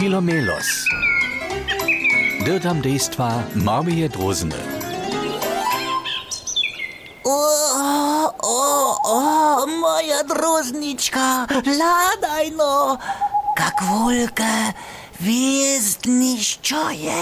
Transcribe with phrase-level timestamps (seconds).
[0.00, 0.88] Filomelos.
[2.44, 4.56] Dirtam dejstva Marmije Drozene.
[7.24, 12.98] O, o, o, moja drozniczka, ladaj no,
[13.58, 14.72] jak wolkę
[15.20, 17.12] wjezdniszczuje.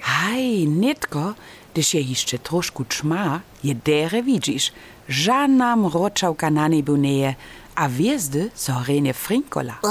[0.00, 1.34] Haj, netko,
[1.72, 4.72] gdyż je jeszcze troszkę czma, je dere widzisz.
[5.08, 7.34] Żadna mroczałka na niebu nie
[7.76, 9.78] a wjezdy zorenie frinkola.
[9.82, 9.88] O,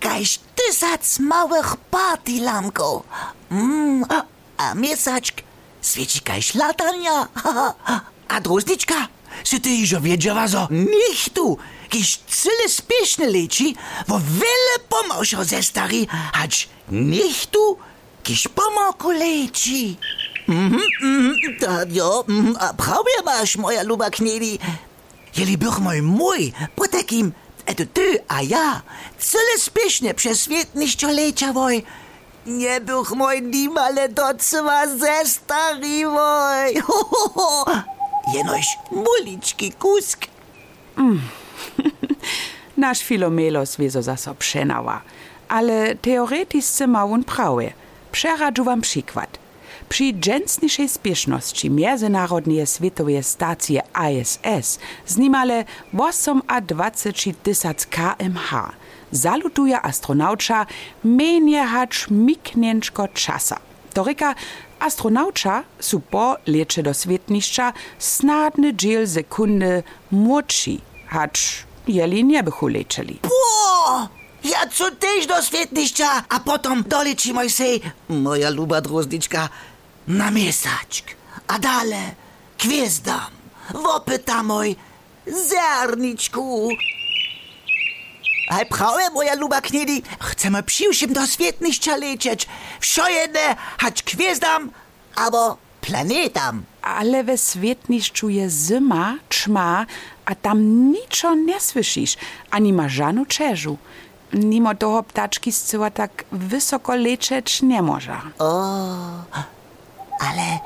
[0.00, 3.02] kaž tysac małych party lamków.
[3.50, 4.04] Mm,
[4.58, 5.42] a, miesaczk
[5.82, 7.28] świeci kaž latania.
[8.34, 9.08] A drozniczka,
[9.44, 13.76] si ty już wiedziała, że niech tu, kiż cyle spieszne leci,
[14.08, 17.78] wo wiele pomałszo ze stary, hać niech tu,
[18.22, 19.96] kiż pomałku leci.
[20.48, 24.58] Mhm, mhm, tak, jo, mhm, a prawie masz, moja luba kniedi.
[25.36, 27.32] Jeli bych mój po takim,
[27.66, 28.82] eto ty, a ja,
[29.18, 31.82] cyle spiesznie przez świat niszczolecia woj.
[32.46, 32.80] Nie
[33.16, 36.80] mój nimale docwa ze stary woj.
[36.86, 37.64] Ho, ho, ho.
[38.34, 40.26] Jenoś muliczki kusk.
[42.76, 45.02] Nasz Filomelos wieso zaso przenała,
[45.48, 47.72] ale teoretycznie ma on prawie.
[48.12, 49.38] Przeradzu wam przykład.
[49.90, 53.78] Przy dżęsniejszej spieszności Międzynarodnej Światowej Stacji
[54.10, 55.64] ISS z niemale
[56.68, 58.72] 28 tysiąc kmh
[59.12, 60.66] zalutuje astronaucza
[61.04, 63.56] mniej hacz miknięczko czasa.
[63.94, 64.34] To reka
[64.80, 73.18] astronaucza su po lecze do świetniszcza snadny dziel sekundy młodszy, hacz jeli nie bychu leczyli.
[73.24, 74.08] O,
[74.44, 79.48] ja co też do świetniszcza, a potem doleci moj sej, moja luba drozniczka,
[80.10, 81.04] na miesaczk.
[81.46, 82.14] A dale,
[82.58, 83.30] gwiezdam,
[83.74, 84.76] wopyta moj,
[85.26, 86.68] zerniczku.
[88.50, 92.46] Aj prawie, moja luba kniedi, chcemy przyjściem do świetniszcza lecieć.
[92.80, 94.70] Wszojene, hać gwiezdam,
[95.14, 96.62] albo planetam.
[96.82, 99.86] Ale we świetniszczu je zima, czma,
[100.24, 102.16] a tam niczo nie słyszysz,
[102.50, 103.78] ani ma żanu czerzu.
[104.32, 108.16] Mimo toho ptaczki zcyła tak wysoko lecieć nie może.
[110.20, 110.58] Ale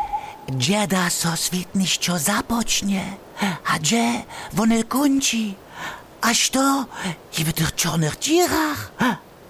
[0.49, 3.05] gdzie da so świetniszczo zapocznie,
[3.67, 5.55] a gdzie wone kończy?
[6.21, 6.87] Aż to
[7.39, 8.93] i w tych czarnych dzierach.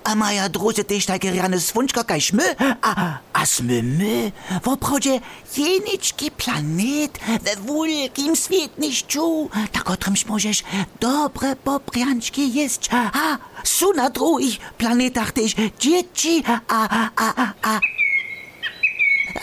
[0.05, 4.33] A moja drodze też takie rane swączka kaž my, a, a sme my
[4.63, 5.21] w obchodzie
[5.57, 10.63] jeniczki planet we wielkim świetniszczu, na którym możesz
[11.01, 12.89] dobre poprianczki jeść.
[12.93, 17.81] A są na drugich planetach też dzieci, a, a, a, a,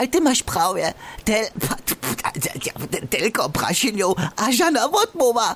[0.01, 1.45] a ty masz prawie, tel,
[3.09, 5.55] tylko prasieniu, a żana odmowa.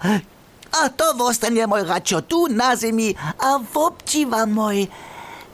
[0.71, 4.87] A to zostanie mój racio tu na ziemi, a wobciwa mój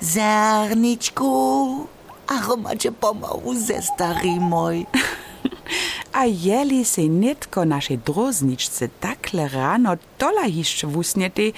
[0.02, 1.88] zerniczku.
[2.28, 4.86] A macie pomału ze stary mój.
[6.14, 11.54] A jeli se netko naszej drozniczce takle rano dola jeszcze wusniety,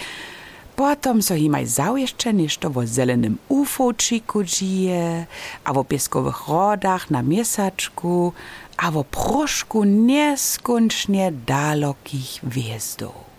[0.75, 5.25] potom so himaj zaujeszcze nešto wo zelenym ufočiku dzieje,
[5.63, 8.33] a wo pieskowych rodach na miesaczku,
[8.77, 13.32] a wo proszku nieskoncznie dalokich wjezdów.